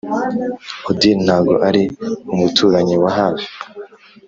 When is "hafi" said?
3.17-3.47